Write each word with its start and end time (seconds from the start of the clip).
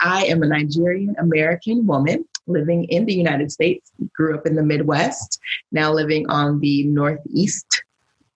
I 0.00 0.24
am 0.24 0.42
a 0.42 0.46
Nigerian 0.46 1.14
American 1.18 1.86
woman 1.86 2.24
living 2.46 2.84
in 2.84 3.06
the 3.06 3.14
United 3.14 3.52
States, 3.52 3.90
grew 4.14 4.34
up 4.34 4.46
in 4.46 4.56
the 4.56 4.62
Midwest, 4.62 5.38
now 5.72 5.92
living 5.92 6.28
on 6.28 6.60
the 6.60 6.84
Northeast, 6.84 7.84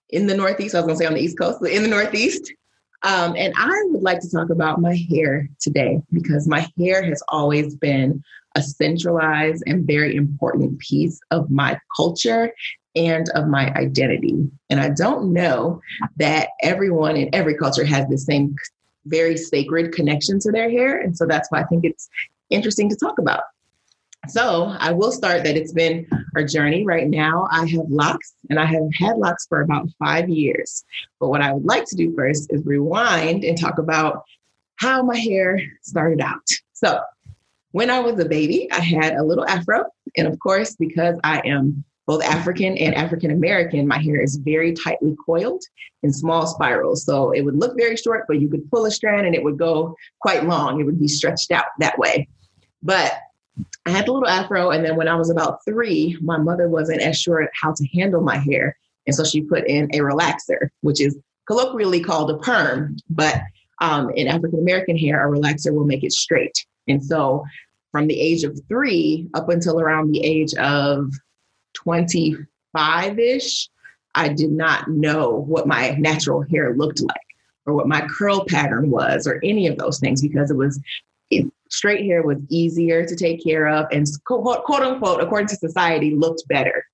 in 0.09 0.27
the 0.27 0.35
Northeast. 0.35 0.75
I 0.75 0.81
was 0.81 0.93
to 0.93 0.97
say 0.97 1.05
on 1.05 1.15
the 1.15 1.21
East 1.21 1.37
Coast, 1.37 1.59
but 1.61 1.71
in 1.71 1.83
the 1.83 1.89
Northeast. 1.89 2.53
Um, 3.03 3.35
and 3.37 3.53
I 3.55 3.83
would 3.89 4.01
like 4.01 4.19
to 4.21 4.31
talk 4.31 4.49
about 4.49 4.81
my 4.81 4.95
hair 4.95 5.47
today 5.59 6.01
because 6.11 6.47
my 6.47 6.67
hair 6.79 7.03
has 7.03 7.21
always 7.27 7.75
been 7.75 8.23
a 8.55 8.63
centralized 8.63 9.63
and 9.67 9.85
very 9.85 10.15
important 10.15 10.79
piece 10.79 11.19
of 11.29 11.51
my 11.51 11.79
culture 11.95 12.51
and 12.95 13.29
of 13.31 13.47
my 13.47 13.71
identity. 13.73 14.49
And 14.69 14.79
I 14.79 14.89
don't 14.89 15.33
know 15.33 15.81
that 16.17 16.49
everyone 16.63 17.17
in 17.17 17.29
every 17.33 17.55
culture 17.55 17.83
has 17.83 18.07
the 18.07 18.17
same 18.17 18.55
very 19.05 19.37
sacred 19.37 19.91
connection 19.93 20.39
to 20.39 20.51
their 20.51 20.69
hair. 20.69 20.99
And 20.99 21.15
so 21.15 21.25
that's 21.25 21.49
why 21.51 21.61
I 21.61 21.65
think 21.65 21.85
it's 21.85 22.09
interesting 22.49 22.89
to 22.89 22.95
talk 22.95 23.19
about. 23.19 23.43
So 24.27 24.75
I 24.79 24.91
will 24.91 25.11
start 25.11 25.43
that 25.43 25.55
it's 25.55 25.71
been 25.71 26.07
our 26.35 26.43
journey. 26.43 26.83
Right 26.83 27.07
now, 27.07 27.47
I 27.51 27.67
have 27.67 27.89
locks 27.89 28.33
and 28.49 28.59
I 28.59 28.65
have 28.65 28.83
had 28.99 29.17
locks 29.17 29.45
for 29.47 29.61
about 29.61 29.87
five 29.99 30.29
years. 30.29 30.83
But 31.19 31.29
what 31.29 31.41
I 31.41 31.53
would 31.53 31.65
like 31.65 31.85
to 31.85 31.95
do 31.95 32.13
first 32.15 32.51
is 32.51 32.65
rewind 32.65 33.43
and 33.43 33.59
talk 33.59 33.77
about 33.77 34.23
how 34.77 35.03
my 35.03 35.17
hair 35.17 35.61
started 35.81 36.21
out. 36.21 36.47
So 36.73 36.99
when 37.71 37.89
I 37.89 37.99
was 37.99 38.19
a 38.19 38.25
baby, 38.25 38.67
I 38.71 38.79
had 38.79 39.13
a 39.13 39.23
little 39.23 39.45
afro. 39.45 39.85
And 40.17 40.27
of 40.27 40.39
course, 40.39 40.75
because 40.75 41.19
I 41.23 41.41
am 41.45 41.83
both 42.07 42.23
African 42.23 42.77
and 42.77 42.93
African 42.95 43.31
American, 43.31 43.87
my 43.87 43.97
hair 43.97 44.21
is 44.21 44.35
very 44.35 44.73
tightly 44.73 45.15
coiled 45.25 45.63
in 46.03 46.13
small 46.13 46.45
spirals. 46.45 47.03
So 47.03 47.31
it 47.31 47.41
would 47.41 47.55
look 47.55 47.75
very 47.77 47.97
short, 47.97 48.25
but 48.27 48.39
you 48.39 48.47
could 48.47 48.69
pull 48.69 48.85
a 48.85 48.91
strand 48.91 49.25
and 49.25 49.35
it 49.35 49.43
would 49.43 49.57
go 49.57 49.95
quite 50.21 50.45
long. 50.45 50.79
It 50.79 50.83
would 50.83 50.99
be 50.99 51.07
stretched 51.07 51.51
out 51.51 51.65
that 51.79 51.97
way. 51.97 52.27
But 52.83 53.19
I 53.85 53.91
had 53.91 54.05
the 54.05 54.11
little 54.11 54.29
afro. 54.29 54.69
And 54.69 54.85
then 54.85 54.95
when 54.95 55.07
I 55.07 55.15
was 55.15 55.29
about 55.29 55.65
three, 55.65 56.17
my 56.21 56.37
mother 56.37 56.67
wasn't 56.67 57.01
as 57.01 57.17
sure 57.17 57.49
how 57.59 57.73
to 57.73 57.87
handle 57.87 58.21
my 58.21 58.37
hair. 58.37 58.77
And 59.07 59.15
so 59.15 59.23
she 59.23 59.41
put 59.41 59.67
in 59.67 59.85
a 59.93 59.99
relaxer, 59.99 60.69
which 60.81 61.01
is 61.01 61.17
colloquially 61.47 62.01
called 62.01 62.29
a 62.31 62.37
perm. 62.37 62.97
But 63.09 63.41
um, 63.81 64.11
in 64.11 64.27
African 64.27 64.59
American 64.59 64.97
hair, 64.97 65.27
a 65.27 65.31
relaxer 65.31 65.73
will 65.73 65.85
make 65.85 66.03
it 66.03 66.11
straight. 66.11 66.65
And 66.87 67.03
so 67.03 67.43
from 67.91 68.07
the 68.07 68.19
age 68.19 68.43
of 68.43 68.59
three 68.67 69.27
up 69.33 69.49
until 69.49 69.79
around 69.79 70.11
the 70.11 70.23
age 70.23 70.53
of 70.55 71.11
25 71.85 73.19
ish, 73.19 73.69
I 74.13 74.29
did 74.29 74.51
not 74.51 74.89
know 74.89 75.29
what 75.29 75.67
my 75.67 75.91
natural 75.91 76.41
hair 76.41 76.75
looked 76.75 77.01
like 77.01 77.17
or 77.65 77.73
what 77.73 77.87
my 77.87 78.05
curl 78.07 78.45
pattern 78.45 78.89
was 78.89 79.27
or 79.27 79.39
any 79.43 79.67
of 79.67 79.77
those 79.77 79.99
things 79.99 80.21
because 80.21 80.51
it 80.51 80.57
was 80.57 80.79
it, 81.29 81.51
straight 81.69 82.05
hair 82.05 82.23
was 82.23 82.37
easier 82.49 83.05
to 83.05 83.15
take 83.15 83.43
care 83.43 83.67
of 83.67 83.87
and 83.91 84.05
quote, 84.25 84.63
quote 84.63 84.83
unquote, 84.83 85.21
according 85.21 85.47
to 85.47 85.55
society, 85.55 86.15
looked 86.15 86.47
better. 86.47 86.85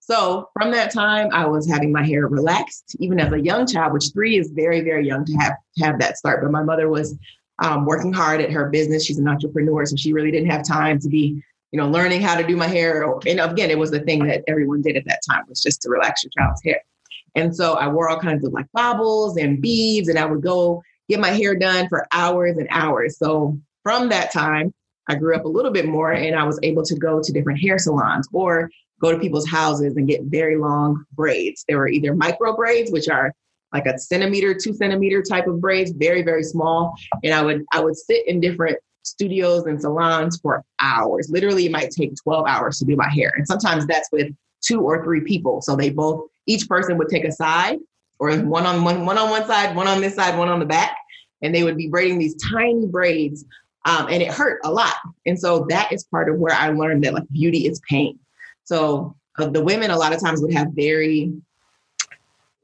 So 0.00 0.48
from 0.54 0.70
that 0.70 0.90
time, 0.90 1.28
I 1.32 1.46
was 1.46 1.68
having 1.68 1.92
my 1.92 2.04
hair 2.04 2.26
relaxed, 2.28 2.96
even 2.98 3.20
as 3.20 3.30
a 3.30 3.40
young 3.40 3.66
child, 3.66 3.92
which 3.92 4.10
three 4.14 4.38
is 4.38 4.50
very, 4.50 4.80
very 4.80 5.06
young 5.06 5.24
to 5.26 5.32
have 5.34 5.54
have 5.78 5.98
that 5.98 6.16
start. 6.16 6.42
But 6.42 6.50
my 6.50 6.62
mother 6.62 6.88
was 6.88 7.14
um, 7.58 7.84
working 7.84 8.12
hard 8.12 8.40
at 8.40 8.50
her 8.50 8.70
business. 8.70 9.04
She's 9.04 9.18
an 9.18 9.28
entrepreneur, 9.28 9.84
so 9.84 9.96
she 9.96 10.14
really 10.14 10.30
didn't 10.30 10.50
have 10.50 10.66
time 10.66 10.98
to 11.00 11.08
be 11.08 11.42
you 11.72 11.78
know, 11.78 11.88
learning 11.88 12.22
how 12.22 12.36
to 12.36 12.46
do 12.46 12.56
my 12.56 12.66
hair. 12.66 13.02
And 13.26 13.40
again, 13.40 13.70
it 13.70 13.78
was 13.78 13.90
the 13.90 14.00
thing 14.00 14.26
that 14.26 14.42
everyone 14.48 14.82
did 14.82 14.96
at 14.96 15.04
that 15.06 15.20
time 15.28 15.44
was 15.48 15.62
just 15.62 15.82
to 15.82 15.90
relax 15.90 16.24
your 16.24 16.30
child's 16.38 16.62
hair. 16.64 16.80
And 17.34 17.54
so 17.54 17.74
I 17.74 17.88
wore 17.88 18.08
all 18.08 18.18
kinds 18.18 18.44
of 18.44 18.52
like 18.52 18.66
bobbles 18.72 19.36
and 19.36 19.60
beads, 19.60 20.08
and 20.08 20.18
I 20.18 20.24
would 20.24 20.42
go 20.42 20.82
get 21.08 21.20
my 21.20 21.30
hair 21.30 21.54
done 21.54 21.88
for 21.88 22.06
hours 22.12 22.56
and 22.56 22.68
hours. 22.70 23.18
So 23.18 23.58
from 23.82 24.08
that 24.08 24.32
time, 24.32 24.72
I 25.08 25.14
grew 25.14 25.34
up 25.34 25.44
a 25.44 25.48
little 25.48 25.70
bit 25.70 25.86
more 25.86 26.12
and 26.12 26.36
I 26.36 26.44
was 26.44 26.58
able 26.62 26.82
to 26.84 26.94
go 26.94 27.22
to 27.22 27.32
different 27.32 27.60
hair 27.60 27.78
salons 27.78 28.28
or 28.32 28.70
go 29.00 29.10
to 29.10 29.18
people's 29.18 29.48
houses 29.48 29.96
and 29.96 30.06
get 30.06 30.22
very 30.24 30.56
long 30.56 31.04
braids. 31.12 31.64
There 31.66 31.78
were 31.78 31.88
either 31.88 32.14
micro 32.14 32.54
braids, 32.54 32.90
which 32.92 33.08
are 33.08 33.32
like 33.72 33.86
a 33.86 33.98
centimeter, 33.98 34.54
two 34.54 34.74
centimeter 34.74 35.22
type 35.22 35.46
of 35.46 35.60
braids, 35.60 35.92
very, 35.92 36.22
very 36.22 36.42
small. 36.42 36.94
And 37.22 37.32
I 37.32 37.42
would 37.42 37.64
I 37.72 37.80
would 37.80 37.96
sit 37.96 38.26
in 38.26 38.40
different 38.40 38.78
studios 39.02 39.66
and 39.66 39.80
salons 39.80 40.38
for 40.40 40.64
hours. 40.80 41.28
Literally, 41.30 41.66
it 41.66 41.72
might 41.72 41.90
take 41.90 42.12
12 42.22 42.46
hours 42.46 42.78
to 42.78 42.84
do 42.84 42.96
my 42.96 43.08
hair. 43.08 43.32
And 43.36 43.46
sometimes 43.46 43.86
that's 43.86 44.08
with 44.12 44.28
two 44.60 44.80
or 44.80 45.02
three 45.04 45.20
people. 45.20 45.62
So 45.62 45.76
they 45.76 45.90
both, 45.90 46.28
each 46.46 46.68
person 46.68 46.98
would 46.98 47.08
take 47.08 47.24
a 47.24 47.32
side 47.32 47.78
or 48.18 48.36
one 48.38 48.66
on 48.66 48.84
one, 48.84 49.06
one 49.06 49.18
on 49.18 49.30
one 49.30 49.46
side, 49.46 49.76
one 49.76 49.88
on 49.88 50.00
this 50.00 50.14
side, 50.14 50.36
one 50.36 50.48
on 50.48 50.58
the 50.58 50.66
back. 50.66 50.96
And 51.42 51.54
they 51.54 51.62
would 51.62 51.76
be 51.76 51.88
braiding 51.88 52.18
these 52.18 52.36
tiny 52.50 52.86
braids. 52.86 53.44
Um, 53.84 54.08
and 54.10 54.22
it 54.22 54.30
hurt 54.30 54.60
a 54.64 54.70
lot. 54.70 54.94
And 55.24 55.38
so 55.38 55.66
that 55.68 55.92
is 55.92 56.04
part 56.04 56.28
of 56.28 56.36
where 56.36 56.54
I 56.54 56.70
learned 56.70 57.04
that 57.04 57.14
like 57.14 57.28
beauty 57.30 57.66
is 57.66 57.80
pain. 57.88 58.18
So 58.64 59.16
uh, 59.38 59.48
the 59.48 59.64
women 59.64 59.90
a 59.90 59.96
lot 59.96 60.12
of 60.12 60.20
times 60.20 60.42
would 60.42 60.52
have 60.52 60.68
very 60.72 61.32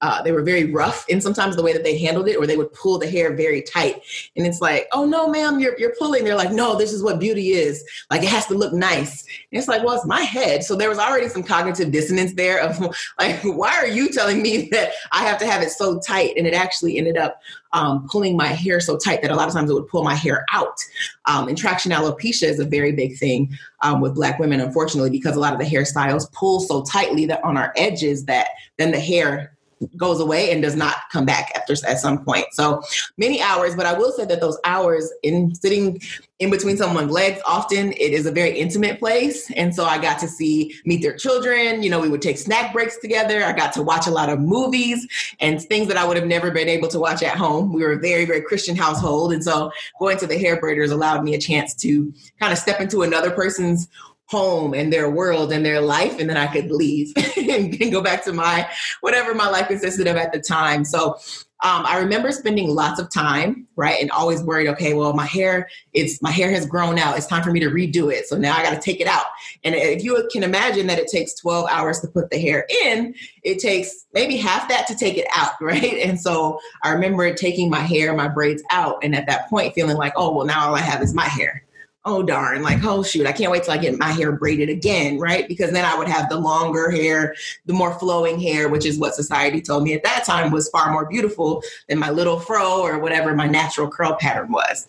uh, 0.04 0.20
they 0.20 0.32
were 0.32 0.42
very 0.42 0.70
rough 0.70 1.09
in 1.09 1.19
sometimes 1.19 1.56
the 1.56 1.62
way 1.62 1.72
that 1.72 1.82
they 1.82 1.97
handled 1.97 2.28
it, 2.28 2.37
or 2.37 2.47
they 2.47 2.59
would 2.59 2.70
pull 2.75 2.98
the 2.98 3.09
hair 3.09 3.34
very 3.34 3.62
tight. 3.62 4.03
And 4.37 4.47
it's 4.47 4.60
like, 4.60 4.87
oh 4.92 5.06
no, 5.06 5.31
ma'am, 5.31 5.59
you're 5.59 5.78
you're 5.78 5.94
pulling. 5.98 6.25
They're 6.25 6.37
like, 6.37 6.53
no, 6.53 6.76
this 6.76 6.92
is 6.92 7.03
what 7.03 7.19
beauty 7.19 7.53
is. 7.53 7.82
Like 8.10 8.22
it 8.22 8.28
has 8.28 8.44
to 8.48 8.54
look 8.54 8.75
nice. 8.75 9.22
And 9.50 9.59
it's 9.59 9.66
like, 9.66 9.82
well, 9.82 9.97
it's 9.97 10.04
my 10.04 10.20
head. 10.20 10.62
So 10.62 10.76
there 10.76 10.91
was 10.91 10.98
already 10.98 11.31
some 11.31 11.42
cognitive 11.42 11.91
dissonance 11.91 12.34
there 12.34 12.60
of 12.60 12.78
like, 13.19 13.41
why 13.44 13.75
are 13.76 13.87
you 13.87 14.10
telling 14.10 14.42
me 14.42 14.69
that 14.72 14.92
I 15.10 15.22
have 15.22 15.38
to 15.38 15.47
have 15.47 15.62
it 15.62 15.70
so 15.70 15.98
tight? 15.98 16.34
And 16.36 16.47
it 16.47 16.53
actually 16.53 16.98
ended 16.98 17.16
up 17.16 17.41
um, 17.72 18.06
pulling 18.06 18.36
my 18.36 18.48
hair 18.48 18.81
so 18.81 18.98
tight 18.98 19.22
that 19.22 19.31
a 19.31 19.34
lot 19.34 19.48
of 19.48 19.54
times 19.54 19.71
it 19.71 19.75
would 19.75 19.88
pull 19.88 20.04
my 20.04 20.15
hair 20.15 20.44
out. 20.53 20.76
Um, 21.25 21.48
and 21.48 21.56
traction 21.56 21.92
alopecia 21.92 22.47
is 22.47 22.60
a 22.60 22.66
very 22.66 22.92
big 22.92 23.16
thing 23.16 23.56
um, 23.81 24.03
with 24.03 24.15
Black 24.15 24.38
women, 24.38 24.60
unfortunately, 24.60 25.10
because 25.10 25.34
a 25.34 25.41
lot 25.41 25.54
of 25.54 25.59
the 25.59 25.65
hairstyles 25.65 26.31
pull 26.32 26.60
so 26.60 26.82
tightly 26.82 27.25
that 27.25 27.42
on 27.42 27.56
our 27.56 27.72
edges 27.76 28.26
that 28.26 28.48
then 28.76 28.91
the 28.91 29.00
hair 29.00 29.53
goes 29.97 30.21
away 30.21 30.50
and 30.50 30.62
does 30.62 30.77
not 30.77 30.97
come 31.12 31.25
back 31.25 31.53
after 31.55 31.75
at 31.87 31.99
some 31.99 32.25
point. 32.25 32.47
So 32.53 32.83
many 33.19 33.41
hours, 33.41 33.75
but 33.75 33.87
I 33.87 33.97
will 33.99 34.12
say 34.12 34.25
that 34.27 34.41
those 34.41 34.59
hours 34.65 35.12
in 35.22 35.55
sitting 35.55 36.00
in 36.41 36.50
between 36.50 36.77
someone's 36.77 37.12
legs, 37.12 37.41
often 37.47 37.93
it 37.93 38.12
is 38.12 38.27
a 38.27 38.33
very 38.33 38.59
intimate 38.59 38.99
place. 38.99 39.50
And 39.53 39.75
so 39.75 39.84
I 39.84 39.99
got 39.99 40.19
to 40.19 40.28
see 40.28 40.75
meet 40.84 41.00
their 41.00 41.17
children. 41.17 41.83
You 41.83 41.91
know, 41.91 42.00
we 42.00 42.09
would 42.09 42.22
take 42.22 42.39
snack 42.39 42.72
breaks 42.72 42.99
together. 42.99 43.45
I 43.45 43.53
got 43.53 43.72
to 43.75 43.83
watch 43.83 44.06
a 44.06 44.11
lot 44.11 44.28
of 44.28 44.41
movies 44.41 45.06
and 45.41 45.62
things 45.62 45.89
that 45.89 45.97
I 45.97 46.05
would 46.05 46.16
have 46.16 46.27
never 46.27 46.51
been 46.51 46.69
able 46.69 46.89
to 46.89 46.99
watch 46.99 47.22
at 47.22 47.37
home. 47.37 47.72
We 47.72 47.83
were 47.83 47.93
a 47.93 47.99
very, 47.99 48.25
very 48.25 48.41
Christian 48.41 48.75
household. 48.75 49.33
And 49.33 49.45
so 49.45 49.71
going 49.99 50.19
to 50.19 50.27
the 50.27 50.39
hair 50.39 50.61
braiders 50.61 50.91
allowed 50.91 51.22
me 51.22 51.34
a 51.34 51.41
chance 51.41 51.75
to 51.77 52.12
kind 52.41 52.53
of 52.53 52.59
step 52.59 52.81
into 52.81 53.03
another 53.03 53.31
person's 53.31 53.89
home 54.26 54.72
and 54.72 54.92
their 54.92 55.10
world 55.10 55.52
and 55.52 55.64
their 55.64 55.80
life 55.80 56.18
and 56.18 56.30
then 56.30 56.36
i 56.36 56.46
could 56.46 56.70
leave 56.70 57.12
and, 57.36 57.92
go 57.92 58.00
back 58.00 58.24
to 58.24 58.32
my 58.32 58.68
whatever 59.00 59.34
my 59.34 59.48
life 59.48 59.68
consisted 59.68 60.06
of 60.06 60.16
at 60.16 60.32
the 60.32 60.40
time. 60.40 60.84
So 60.84 61.18
um, 61.62 61.86
i 61.86 61.98
remember 61.98 62.32
spending 62.32 62.68
lots 62.68 62.98
of 62.98 63.12
time 63.12 63.66
right 63.76 64.00
and 64.00 64.10
always 64.10 64.42
worried 64.42 64.68
okay 64.68 64.94
well 64.94 65.12
my 65.12 65.26
hair 65.26 65.68
it's 65.92 66.20
my 66.22 66.30
hair 66.30 66.50
has 66.50 66.66
grown 66.66 66.98
out. 66.98 67.16
It's 67.16 67.26
time 67.26 67.42
for 67.42 67.52
me 67.52 67.60
to 67.60 67.68
redo 67.68 68.12
it. 68.12 68.26
So 68.26 68.36
now 68.36 68.56
i 68.56 68.62
got 68.62 68.74
to 68.74 68.80
take 68.80 69.00
it 69.00 69.06
out. 69.06 69.26
And 69.62 69.74
if 69.74 70.02
you 70.02 70.28
can 70.32 70.42
imagine 70.42 70.86
that 70.88 70.98
it 70.98 71.08
takes 71.08 71.34
12 71.34 71.68
hours 71.70 72.00
to 72.00 72.08
put 72.08 72.30
the 72.30 72.38
hair 72.38 72.66
in 72.84 73.14
it 73.42 73.58
takes 73.58 74.06
maybe 74.14 74.36
half 74.36 74.68
that 74.68 74.86
to 74.86 74.96
take 74.96 75.16
it 75.18 75.26
out 75.36 75.52
right? 75.60 75.98
And 76.02 76.20
so 76.20 76.58
i 76.82 76.91
remember 76.91 77.32
taking 77.34 77.70
my 77.70 77.80
hair 77.80 78.14
my 78.14 78.28
braids 78.28 78.62
out 78.70 78.98
and 79.02 79.14
at 79.14 79.26
that 79.26 79.48
point 79.48 79.74
feeling 79.74 79.96
like 79.96 80.14
oh 80.16 80.32
well 80.34 80.46
now 80.46 80.68
all 80.68 80.74
i 80.74 80.80
have 80.80 81.02
is 81.02 81.14
my 81.14 81.26
hair 81.26 81.64
oh 82.06 82.22
darn, 82.22 82.62
like, 82.62 82.84
oh 82.84 83.03
shoot, 83.03 83.26
I 83.26 83.32
can't 83.32 83.50
wait 83.50 83.65
till 83.65 83.72
I 83.72 83.78
get 83.78 83.98
my 83.98 84.10
hair 84.10 84.32
braided 84.32 84.69
again, 84.69 85.19
right? 85.19 85.48
Because 85.48 85.70
then 85.70 85.84
I 85.84 85.97
would 85.97 86.09
have 86.09 86.28
the 86.28 86.38
longer 86.38 86.91
hair, 86.91 87.34
the 87.66 87.72
more 87.72 87.98
flowing 87.98 88.38
hair, 88.38 88.69
which 88.69 88.84
is 88.84 88.98
what 88.98 89.15
society 89.15 89.62
told 89.62 89.84
me 89.84 89.94
at 89.94 90.04
that 90.04 90.25
time 90.25 90.50
was 90.50 90.69
far 90.69 90.92
more 90.92 91.06
beautiful 91.06 91.62
than 91.88 91.98
my 91.98 92.10
little 92.10 92.38
fro 92.38 92.82
or 92.82 92.98
whatever 92.98 93.34
my 93.34 93.47
natural 93.47 93.88
curl 93.88 94.16
pattern 94.20 94.53
was. 94.53 94.88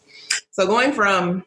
So 0.51 0.67
going 0.67 0.91
from 0.91 1.45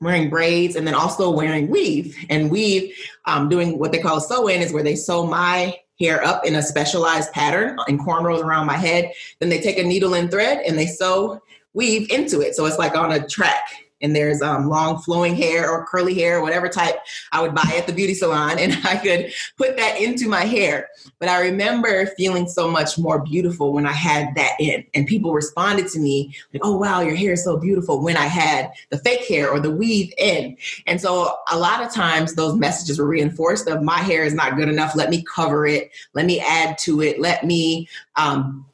wearing 0.00 0.30
braids 0.30 0.76
and 0.76 0.86
then 0.86 0.94
also 0.94 1.30
wearing 1.30 1.68
weave 1.68 2.16
and 2.30 2.50
weave, 2.50 2.94
um, 3.26 3.48
doing 3.48 3.78
what 3.78 3.92
they 3.92 3.98
call 3.98 4.20
sew 4.20 4.48
in 4.48 4.62
is 4.62 4.72
where 4.72 4.82
they 4.82 4.96
sew 4.96 5.26
my 5.26 5.78
hair 6.00 6.24
up 6.24 6.44
in 6.44 6.56
a 6.56 6.62
specialized 6.62 7.32
pattern 7.32 7.78
in 7.88 7.98
cornrows 7.98 8.42
around 8.42 8.66
my 8.66 8.76
head. 8.76 9.12
Then 9.38 9.48
they 9.48 9.60
take 9.60 9.78
a 9.78 9.84
needle 9.84 10.14
and 10.14 10.30
thread 10.30 10.62
and 10.66 10.78
they 10.78 10.86
sew 10.86 11.42
weave 11.72 12.10
into 12.10 12.40
it. 12.40 12.54
So 12.54 12.64
it's 12.66 12.78
like 12.78 12.96
on 12.96 13.12
a 13.12 13.26
track 13.26 13.83
and 14.00 14.14
there's 14.14 14.42
um, 14.42 14.68
long 14.68 14.98
flowing 14.98 15.34
hair 15.34 15.70
or 15.70 15.86
curly 15.86 16.14
hair, 16.14 16.42
whatever 16.42 16.68
type 16.68 16.96
I 17.32 17.40
would 17.40 17.54
buy 17.54 17.72
at 17.76 17.86
the 17.86 17.92
beauty 17.92 18.14
salon, 18.14 18.58
and 18.58 18.72
I 18.84 18.96
could 18.96 19.32
put 19.56 19.76
that 19.76 20.00
into 20.00 20.28
my 20.28 20.42
hair. 20.42 20.88
But 21.18 21.28
I 21.28 21.40
remember 21.40 22.06
feeling 22.16 22.46
so 22.46 22.70
much 22.70 22.98
more 22.98 23.22
beautiful 23.22 23.72
when 23.72 23.86
I 23.86 23.92
had 23.92 24.34
that 24.34 24.52
in, 24.60 24.84
and 24.94 25.06
people 25.06 25.32
responded 25.32 25.88
to 25.88 25.98
me 25.98 26.34
like, 26.52 26.62
"Oh 26.64 26.76
wow, 26.76 27.00
your 27.00 27.16
hair 27.16 27.32
is 27.32 27.44
so 27.44 27.56
beautiful." 27.56 28.02
When 28.02 28.16
I 28.16 28.26
had 28.26 28.70
the 28.90 28.98
fake 28.98 29.26
hair 29.26 29.50
or 29.50 29.60
the 29.60 29.70
weave 29.70 30.12
in, 30.18 30.56
and 30.86 31.00
so 31.00 31.36
a 31.50 31.58
lot 31.58 31.82
of 31.82 31.92
times 31.92 32.34
those 32.34 32.56
messages 32.56 32.98
were 32.98 33.06
reinforced 33.06 33.68
of 33.68 33.82
my 33.82 33.98
hair 33.98 34.24
is 34.24 34.34
not 34.34 34.56
good 34.56 34.68
enough. 34.68 34.94
Let 34.94 35.10
me 35.10 35.24
cover 35.34 35.66
it. 35.66 35.90
Let 36.14 36.26
me 36.26 36.40
add 36.40 36.78
to 36.78 37.00
it. 37.02 37.20
Let 37.20 37.44
me 37.44 37.88
um, 38.16 38.66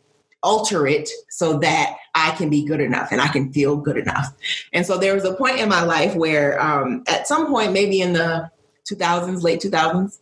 alter 0.43 0.87
it 0.87 1.09
so 1.29 1.59
that 1.59 1.97
I 2.15 2.31
can 2.33 2.51
be 2.51 2.65
good 2.65 2.81
enough 2.81 3.13
and 3.13 3.21
I 3.21 3.29
can 3.29 3.53
feel 3.53 3.77
good 3.77 3.97
enough. 3.97 4.33
And 4.73 4.87
so 4.87 4.99
there 4.99 5.15
was 5.15 5.25
a 5.25 5.35
point 5.35 5.59
in 5.59 5.69
my 5.69 5.83
life 5.83 6.15
where, 6.15 6.61
um, 6.61 7.05
at 7.09 7.29
some 7.29 7.49
point, 7.49 7.73
maybe 7.73 8.01
in 8.01 8.13
the 8.13 8.51
2000s, 8.91 9.43
late 9.43 9.61
2000s, 9.61 10.19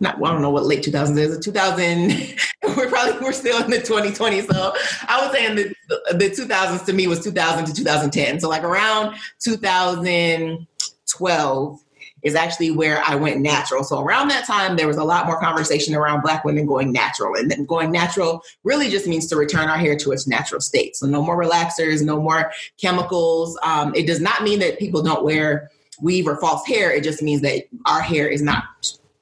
not 0.00 0.18
well, 0.18 0.30
I 0.30 0.34
don't 0.34 0.42
know 0.42 0.50
what 0.50 0.64
late 0.64 0.82
2000s 0.82 1.16
is. 1.18 1.38
2000, 1.38 2.34
we're 2.76 2.88
probably 2.88 3.20
we're 3.20 3.32
still 3.32 3.62
in 3.62 3.70
the 3.70 3.78
2020. 3.78 4.40
So 4.42 4.74
I 5.06 5.22
was 5.22 5.30
saying 5.32 5.54
the 5.56 5.74
the 6.12 6.30
2000s 6.30 6.86
to 6.86 6.94
me 6.94 7.06
was 7.06 7.22
2000 7.22 7.66
to 7.66 7.74
2010. 7.74 8.40
So 8.40 8.48
like 8.48 8.64
around 8.64 9.16
2012 9.40 11.84
is 12.22 12.34
actually 12.34 12.70
where 12.70 13.02
I 13.06 13.14
went 13.14 13.40
natural. 13.40 13.84
So 13.84 14.00
around 14.00 14.28
that 14.28 14.46
time, 14.46 14.76
there 14.76 14.86
was 14.86 14.96
a 14.96 15.04
lot 15.04 15.26
more 15.26 15.38
conversation 15.40 15.94
around 15.94 16.22
Black 16.22 16.44
women 16.44 16.66
going 16.66 16.92
natural. 16.92 17.34
And 17.34 17.50
then 17.50 17.64
going 17.64 17.90
natural 17.90 18.42
really 18.64 18.88
just 18.88 19.06
means 19.06 19.26
to 19.28 19.36
return 19.36 19.68
our 19.68 19.78
hair 19.78 19.96
to 19.96 20.12
its 20.12 20.26
natural 20.26 20.60
state. 20.60 20.96
So 20.96 21.06
no 21.06 21.22
more 21.22 21.42
relaxers, 21.42 22.02
no 22.02 22.20
more 22.20 22.52
chemicals. 22.80 23.58
Um, 23.62 23.94
it 23.94 24.06
does 24.06 24.20
not 24.20 24.42
mean 24.42 24.58
that 24.60 24.78
people 24.78 25.02
don't 25.02 25.24
wear 25.24 25.70
weave 26.00 26.26
or 26.26 26.36
false 26.36 26.66
hair. 26.66 26.90
It 26.90 27.04
just 27.04 27.22
means 27.22 27.42
that 27.42 27.64
our 27.86 28.00
hair 28.00 28.28
is 28.28 28.42
not 28.42 28.64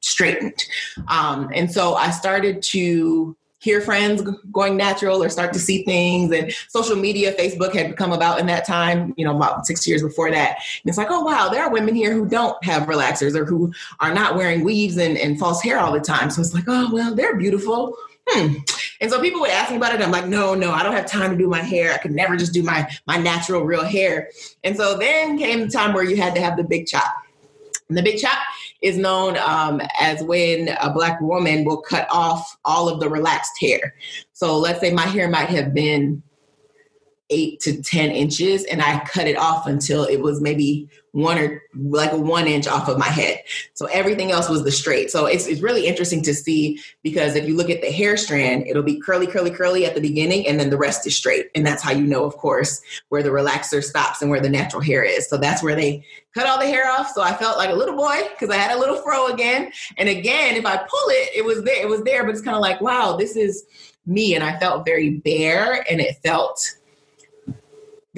straightened. 0.01 0.65
Um, 1.09 1.51
and 1.55 1.71
so 1.71 1.95
I 1.95 2.11
started 2.11 2.63
to 2.63 3.37
hear 3.59 3.81
friends 3.81 4.23
going 4.53 4.77
natural 4.77 5.23
or 5.23 5.29
start 5.29 5.53
to 5.53 5.59
see 5.59 5.85
things 5.85 6.33
and 6.33 6.53
social 6.69 6.97
media 6.97 7.33
facebook 7.35 7.75
had 7.75 7.97
come 7.97 8.13
about 8.13 8.39
in 8.39 8.47
that 8.47 8.65
time 8.67 9.13
you 9.17 9.25
know 9.25 9.35
about 9.37 9.67
six 9.67 9.87
years 9.87 10.03
before 10.03 10.31
that 10.31 10.51
and 10.51 10.89
it's 10.89 10.99
like 10.99 11.11
oh 11.11 11.23
wow 11.23 11.49
there 11.49 11.63
are 11.63 11.73
women 11.73 11.95
here 11.95 12.13
who 12.13 12.27
don't 12.27 12.63
have 12.65 12.85
relaxers 12.85 13.35
or 13.35 13.45
who 13.45 13.73
are 14.01 14.15
not 14.15 14.37
wearing 14.37 14.65
weaves 14.65 14.97
and, 14.97 15.17
and 15.19 15.39
false 15.39 15.63
hair 15.63 15.79
all 15.79 15.93
the 15.93 16.01
time 16.01 16.31
so 16.31 16.41
it's 16.41 16.55
like 16.55 16.65
oh 16.69 16.89
well 16.93 17.15
they're 17.15 17.37
beautiful 17.37 17.95
hmm. 18.29 18.55
And 19.01 19.11
so 19.11 19.21
people 19.21 19.41
would 19.41 19.51
ask 19.51 19.71
me 19.71 19.77
about 19.77 19.95
it. 19.95 20.03
I'm 20.03 20.11
like, 20.11 20.27
no, 20.27 20.55
no, 20.55 20.73
I 20.73 20.83
don't 20.83 20.93
have 20.93 21.07
time 21.07 21.31
to 21.31 21.37
do 21.37 21.49
my 21.49 21.61
hair. 21.61 21.93
I 21.93 21.99
could 21.99 22.11
never 22.11 22.37
just 22.37 22.53
do 22.53 22.63
my 22.63 22.91
my 23.07 23.17
natural 23.17 23.63
real 23.63 23.85
hair. 23.85 24.31
And 24.65 24.77
so 24.77 24.99
then 24.99 25.39
came 25.39 25.61
the 25.61 25.69
time 25.69 25.93
where 25.93 26.05
you 26.05 26.17
had 26.17 26.35
to 26.35 26.41
have 26.41 26.57
the 26.57 26.65
big 26.65 26.87
chop. 26.87 27.15
And 27.89 27.97
the 27.97 28.03
big 28.03 28.19
chop 28.19 28.39
is 28.81 28.97
known 28.97 29.37
um, 29.39 29.81
as 30.01 30.23
when 30.23 30.69
a 30.81 30.91
black 30.93 31.21
woman 31.21 31.65
will 31.65 31.81
cut 31.81 32.07
off 32.11 32.57
all 32.65 32.89
of 32.89 33.01
the 33.01 33.09
relaxed 33.09 33.53
hair. 33.61 33.95
So 34.33 34.57
let's 34.57 34.81
say 34.81 34.93
my 34.93 35.07
hair 35.07 35.29
might 35.29 35.49
have 35.49 35.75
been 35.75 36.23
eight 37.31 37.61
to 37.61 37.83
10 37.83 38.11
inches 38.11 38.65
and 38.65 38.81
I 38.81 39.01
cut 39.01 39.27
it 39.27 39.37
off 39.37 39.67
until 39.67 40.05
it 40.05 40.21
was 40.21 40.41
maybe 40.41 40.89
one 41.13 41.39
or 41.39 41.63
like 41.75 42.13
one 42.13 42.47
inch 42.47 42.67
off 42.67 42.89
of 42.89 42.99
my 42.99 43.09
head. 43.09 43.43
So 43.75 43.87
everything 43.87 44.31
else 44.31 44.49
was 44.49 44.65
the 44.65 44.71
straight. 44.71 45.11
So 45.11 45.27
it's, 45.27 45.47
it's 45.47 45.61
really 45.61 45.87
interesting 45.87 46.23
to 46.23 46.35
see 46.35 46.81
because 47.03 47.35
if 47.35 47.47
you 47.47 47.57
look 47.57 47.71
at 47.71 47.83
the 47.83 47.91
hair 47.91 48.17
strand, 48.17 48.67
it'll 48.67 48.83
be 48.83 49.01
curly, 49.01 49.27
curly, 49.27 49.51
curly 49.51 49.85
at 49.85 49.95
the 49.95 50.01
beginning 50.01 50.47
and 50.47 50.59
then 50.59 50.71
the 50.71 50.79
rest 50.79 51.07
is 51.07 51.17
straight. 51.17 51.51
And 51.55 51.67
that's 51.67 51.83
how 51.83 51.93
you 51.93 52.05
know, 52.05 52.25
of 52.25 52.37
course, 52.37 52.81
where 53.09 53.23
the 53.23 53.31
relaxer 53.31 53.83
stops 53.83 54.23
and 54.23 54.31
where 54.31 54.41
the 54.41 54.49
natural 54.49 54.83
hair 54.83 55.03
is. 55.03 55.29
So 55.29 55.37
that's 55.37 55.63
where 55.63 55.75
they 55.75 56.05
cut 56.35 56.47
all 56.47 56.59
the 56.59 56.67
hair 56.67 56.89
off. 56.91 57.11
So 57.13 57.23
I 57.23 57.35
felt 57.35 57.59
like 57.59 57.71
a 57.71 57.75
little 57.75 57.97
boy 57.97 58.23
because 58.31 58.55
I 58.55 58.59
had 58.59 58.77
a 58.77 58.79
little 58.79 58.97
fro 59.03 59.27
again. 59.29 59.71
And 59.97 60.09
again, 60.09 60.57
if 60.57 60.65
I 60.65 60.77
pull 60.77 61.09
it, 61.09 61.37
it 61.37 61.45
was 61.45 61.63
there, 61.65 61.83
it 61.83 61.89
was 61.89 62.03
there, 62.05 62.25
but 62.25 62.31
it's 62.31 62.43
kind 62.43 62.57
of 62.57 62.63
like, 62.63 62.81
wow, 62.81 63.17
this 63.17 63.37
is 63.37 63.65
me. 64.07 64.35
And 64.35 64.45
I 64.45 64.59
felt 64.59 64.87
very 64.87 65.11
bare 65.11 65.85
and 65.91 66.01
it 66.01 66.17
felt 66.25 66.77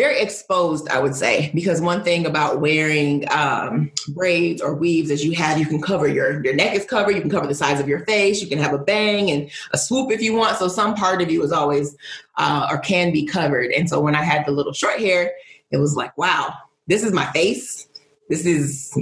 very 0.01 0.19
exposed, 0.19 0.89
I 0.89 0.99
would 0.99 1.15
say, 1.15 1.51
because 1.55 1.83
one 1.83 2.03
thing 2.03 2.25
about 2.25 2.59
wearing 2.59 3.31
um, 3.31 3.93
braids 4.15 4.63
or 4.63 4.75
weaves 4.75 5.11
is 5.11 5.23
you 5.23 5.33
have 5.33 5.59
you 5.59 5.67
can 5.67 5.83
cover 5.83 6.09
your 6.09 6.43
your 6.43 6.55
neck 6.55 6.75
is 6.75 6.87
covered, 6.87 7.15
you 7.15 7.21
can 7.21 7.29
cover 7.29 7.47
the 7.47 7.55
sides 7.55 7.81
of 7.81 7.87
your 7.87 8.07
face, 8.07 8.41
you 8.41 8.49
can 8.49 8.59
have 8.59 8.73
a 8.73 8.79
bang 8.79 9.31
and 9.31 9.51
a 9.73 9.79
swoop 9.79 10.11
if 10.11 10.23
you 10.23 10.35
want. 10.35 10.57
So 10.57 10.69
some 10.69 10.95
part 10.95 11.21
of 11.21 11.31
you 11.31 11.43
is 11.43 11.53
always 11.53 11.95
uh, 12.37 12.67
or 12.71 12.79
can 12.79 13.13
be 13.13 13.27
covered. 13.27 13.73
And 13.73 13.91
so 13.91 14.01
when 14.01 14.15
I 14.15 14.23
had 14.23 14.47
the 14.47 14.53
little 14.53 14.73
short 14.73 14.99
hair, 14.99 15.33
it 15.71 15.77
was 15.77 15.95
like, 15.97 16.17
wow, 16.17 16.55
this 16.87 17.03
is 17.05 17.13
my 17.13 17.27
face, 17.33 17.87
this 18.31 18.47
is 18.47 18.97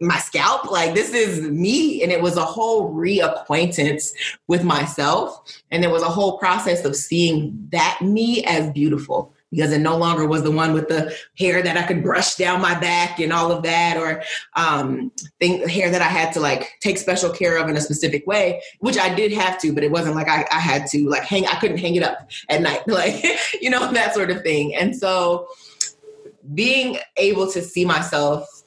my 0.00 0.18
scalp. 0.18 0.70
Like 0.70 0.92
this 0.92 1.14
is 1.14 1.40
me. 1.40 2.02
And 2.02 2.12
it 2.12 2.20
was 2.20 2.36
a 2.36 2.44
whole 2.44 2.92
reacquaintance 2.92 4.12
with 4.46 4.62
myself. 4.62 5.42
And 5.70 5.82
there 5.82 5.90
was 5.90 6.02
a 6.02 6.10
whole 6.10 6.36
process 6.36 6.84
of 6.84 6.94
seeing 6.94 7.68
that 7.72 8.00
me 8.02 8.44
as 8.44 8.70
beautiful 8.72 9.32
because 9.54 9.72
it 9.72 9.80
no 9.80 9.96
longer 9.96 10.26
was 10.26 10.42
the 10.42 10.50
one 10.50 10.72
with 10.72 10.88
the 10.88 11.14
hair 11.38 11.62
that 11.62 11.76
I 11.76 11.82
could 11.82 12.02
brush 12.02 12.34
down 12.34 12.60
my 12.60 12.78
back 12.78 13.20
and 13.20 13.32
all 13.32 13.52
of 13.52 13.62
that, 13.62 13.96
or 13.96 14.22
um, 14.56 15.12
thing, 15.38 15.66
hair 15.68 15.90
that 15.90 16.02
I 16.02 16.06
had 16.06 16.32
to 16.34 16.40
like 16.40 16.72
take 16.80 16.98
special 16.98 17.30
care 17.30 17.56
of 17.56 17.68
in 17.68 17.76
a 17.76 17.80
specific 17.80 18.26
way, 18.26 18.62
which 18.80 18.98
I 18.98 19.14
did 19.14 19.32
have 19.32 19.60
to, 19.60 19.72
but 19.72 19.84
it 19.84 19.90
wasn't 19.90 20.16
like 20.16 20.28
I, 20.28 20.46
I 20.50 20.58
had 20.58 20.86
to 20.88 21.08
like 21.08 21.22
hang, 21.22 21.46
I 21.46 21.58
couldn't 21.60 21.78
hang 21.78 21.94
it 21.94 22.02
up 22.02 22.30
at 22.48 22.62
night, 22.62 22.82
like, 22.88 23.24
you 23.60 23.70
know, 23.70 23.92
that 23.92 24.14
sort 24.14 24.30
of 24.30 24.42
thing. 24.42 24.74
And 24.74 24.96
so 24.96 25.46
being 26.52 26.98
able 27.16 27.50
to 27.52 27.62
see 27.62 27.84
myself 27.84 28.63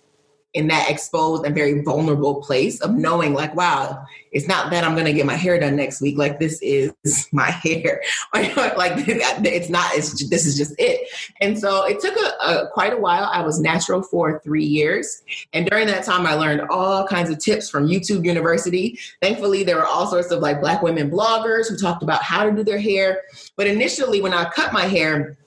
in 0.57 0.67
that 0.67 0.89
exposed 0.89 1.45
and 1.45 1.55
very 1.55 1.81
vulnerable 1.81 2.41
place 2.41 2.81
of 2.81 2.93
knowing 2.95 3.33
like 3.33 3.55
wow 3.55 4.03
it's 4.31 4.47
not 4.47 4.69
that 4.71 4.83
i'm 4.83 4.93
going 4.93 5.05
to 5.05 5.13
get 5.13 5.25
my 5.25 5.35
hair 5.35 5.59
done 5.59 5.75
next 5.75 6.01
week. 6.01 6.17
Like 6.17 6.39
this 6.39 6.59
is 6.61 6.93
my 7.31 7.49
hair. 7.49 8.01
Like 8.77 9.07
it's 9.07 9.69
not 9.69 9.91
it's 9.95 10.29
this 10.29 10.45
is 10.45 10.57
just 10.57 10.75
it. 10.77 11.09
And 11.41 11.57
so 11.57 11.85
it 11.85 11.99
took 11.99 12.15
a, 12.15 12.45
a, 12.45 12.69
quite 12.71 12.93
a 12.93 12.97
while. 12.97 13.29
I 13.31 13.41
was 13.41 13.59
natural 13.59 14.03
for 14.03 14.39
three 14.43 14.65
years. 14.65 15.23
And 15.53 15.65
during 15.67 15.87
that 15.87 16.03
time 16.03 16.25
i 16.27 16.33
learned 16.33 16.61
all 16.69 17.07
kinds 17.07 17.29
of 17.29 17.39
tips 17.39 17.69
from 17.69 17.87
youtube 17.87 18.25
university. 18.25 18.99
Thankfully 19.21 19.63
there 19.63 19.77
were 19.77 19.85
all 19.85 20.07
sorts 20.07 20.31
of 20.31 20.39
like 20.41 20.61
black 20.61 20.81
women 20.81 21.09
bloggers 21.09 21.69
who 21.69 21.77
talked 21.77 22.03
about 22.03 22.21
how 22.21 22.43
to 22.43 22.51
do 22.51 22.63
their 22.63 22.79
hair. 22.79 23.21
But 23.55 23.67
initially 23.67 24.21
when 24.21 24.33
i 24.33 24.45
cut 24.49 24.73
my 24.73 24.83
hair 24.83 25.37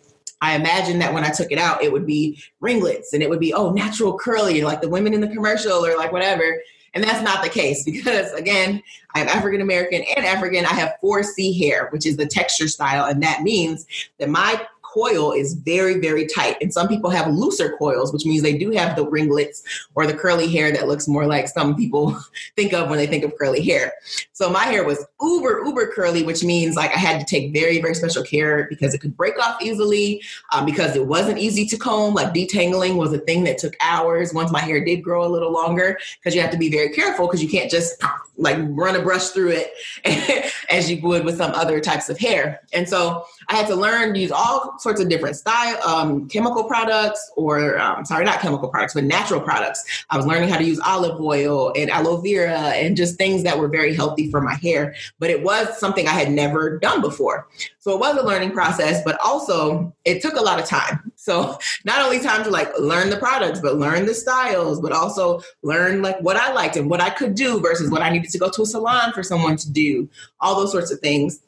I 0.41 0.57
imagined 0.57 1.01
that 1.03 1.13
when 1.13 1.25
I 1.25 1.31
took 1.31 1.53
it 1.53 1.59
out, 1.59 1.83
it 1.83 1.93
would 1.93 2.07
be 2.07 2.43
ringlets 2.61 3.13
and 3.13 3.23
it 3.23 3.29
would 3.29 3.41
be, 3.41 3.53
oh, 3.53 3.71
natural 3.71 4.19
curly, 4.19 4.63
like 4.63 4.81
the 4.81 4.89
women 4.89 5.13
in 5.13 5.21
the 5.21 5.29
commercial 5.29 5.85
or 5.85 5.97
like 5.97 6.13
whatever. 6.13 6.61
And 6.95 7.05
that's 7.05 7.23
not 7.23 7.43
the 7.43 7.51
case 7.51 7.85
because, 7.85 8.33
again, 8.33 8.83
I'm 9.15 9.29
African 9.29 9.61
American 9.61 10.03
and 10.17 10.25
African. 10.25 10.65
I 10.65 10.73
have 10.73 10.95
4C 11.03 11.59
hair, 11.59 11.89
which 11.91 12.07
is 12.07 12.17
the 12.17 12.27
texture 12.27 12.69
style. 12.69 13.05
And 13.05 13.23
that 13.23 13.43
means 13.43 13.87
that 14.19 14.29
my 14.29 14.61
coil 14.93 15.33
is 15.33 15.55
very, 15.55 16.01
very 16.01 16.27
tight. 16.27 16.57
And 16.61 16.73
some 16.73 16.89
people 16.89 17.11
have 17.11 17.33
looser 17.33 17.77
coils, 17.77 18.13
which 18.13 18.25
means 18.25 18.43
they 18.43 18.57
do 18.57 18.71
have 18.73 18.97
the 18.97 19.07
ringlets 19.07 19.63
or 19.95 20.07
the 20.07 20.15
curly 20.15 20.49
hair 20.49 20.73
that 20.73 20.89
looks 20.89 21.07
more 21.09 21.27
like 21.27 21.49
some 21.49 21.77
people 21.77 22.19
think 22.57 22.73
of 22.73 22.89
when 22.89 22.99
they 22.99 23.07
think 23.07 23.25
of 23.25 23.37
curly 23.37 23.63
hair. 23.63 23.93
So 24.33 24.51
my 24.51 24.65
hair 24.65 24.85
was 24.85 25.05
uber, 25.21 25.63
uber 25.65 25.93
curly, 25.93 26.23
which 26.23 26.43
means 26.43 26.77
like 26.77 26.91
I 26.95 26.99
had 26.99 27.21
to 27.21 27.27
take 27.27 27.53
very, 27.53 27.81
very 27.81 27.95
special 27.95 28.23
care 28.23 28.67
because 28.69 28.95
it 28.95 28.99
could 28.99 29.17
break 29.17 29.39
off 29.39 29.63
easily, 29.63 30.23
um, 30.53 30.65
because 30.65 30.97
it 30.97 31.07
wasn't 31.07 31.39
easy 31.39 31.67
to 31.67 31.77
comb. 31.77 32.15
Like 32.15 32.35
detangling 32.35 32.97
was 32.97 33.13
a 33.13 33.19
thing 33.19 33.45
that 33.45 33.59
took 33.59 33.75
hours 33.81 34.35
once 34.35 34.51
my 34.51 34.61
hair 34.61 34.85
did 34.85 35.03
grow 35.03 35.25
a 35.25 35.29
little 35.29 35.53
longer, 35.53 35.99
because 36.19 36.35
you 36.35 36.41
have 36.41 36.51
to 36.51 36.59
be 36.59 36.71
very 36.71 36.91
careful 36.91 37.27
because 37.27 37.43
you 37.43 37.49
can't 37.49 37.71
just 37.71 38.03
like 38.37 38.57
run 38.71 38.97
a 38.97 39.03
brush 39.03 39.29
through 39.29 39.53
it 39.53 40.53
as 40.71 40.91
you 40.91 41.01
would 41.03 41.25
with 41.25 41.37
some 41.37 41.53
other 41.53 41.81
types 41.81 42.09
of 42.09 42.19
hair. 42.19 42.61
And 42.73 42.89
so 42.89 43.25
I 43.49 43.57
had 43.57 43.67
to 43.69 43.75
learn 43.75 44.15
to 44.15 44.21
use 44.21 44.33
all 44.33 44.79
sorts 44.81 45.01
of 45.01 45.09
different 45.09 45.37
style, 45.37 45.81
um, 45.87 46.29
chemical 46.29 46.65
products, 46.65 47.31
or 47.37 47.79
um, 47.79 48.05
sorry, 48.05 48.25
not 48.25 48.41
chemical 48.41 48.69
products, 48.69 48.95
but 48.95 49.05
natural 49.05 49.41
products. 49.41 50.05
I 50.11 50.17
was 50.17 50.27
learning 50.27 50.49
how 50.49 50.59
to 50.59 50.65
use 50.65 50.81
olive 50.81 51.21
oil 51.21 51.73
and 51.77 51.91
aloe 51.91 52.19
vera 52.19 52.59
and 52.59 52.97
just 52.97 53.17
things 53.17 53.43
that 53.45 53.59
were 53.59 53.69
very 53.69 53.95
healthy 53.95 54.31
for 54.31 54.41
my 54.41 54.55
hair. 54.55 54.95
But 55.19 55.31
it 55.31 55.43
was 55.43 55.79
something 55.79 56.07
I 56.09 56.13
had 56.13 56.31
never 56.31 56.79
done 56.79 57.01
before. 57.01 57.49
So 57.79 57.95
it 57.95 58.01
was 58.01 58.17
a 58.17 58.23
learning 58.23 58.53
process, 58.53 59.03
but 59.05 59.19
also 59.25 59.95
it 60.05 60.23
took 60.23 60.35
a 60.35 60.43
lot 60.43 60.59
of 60.59 60.67
time. 60.67 61.13
So 61.17 61.59
not 61.85 62.01
only 62.03 62.21
time 62.21 62.45
to 62.45 62.51
like 62.51 62.77
learn 62.79 63.11
the 63.11 63.17
products, 63.17 63.61
but 63.61 63.77
learn 63.77 64.07
the 64.07 64.15
styles, 64.15 64.81
but 64.81 64.93
also 64.93 65.41
learn 65.63 66.03
like 66.03 66.21
what 66.21 66.37
I 66.37 66.53
liked 66.53 66.77
and 66.77 66.91
what 66.91 67.01
I 67.01 67.11
could 67.11 67.35
do 67.35 67.61
versus 67.61 67.91
what 67.91 68.03
I 68.03 68.11
needed 68.11 68.31
to 68.31 68.39
go 68.39 68.51
to 68.51 68.63
a 68.63 68.67
salon 68.67 69.13
for 69.13 69.23
someone 69.23 69.57
to 69.57 69.71
do, 69.71 70.09
all 70.41 70.57
those 70.57 70.73
sorts 70.73 70.91
of 70.91 71.01
things. 71.01 71.41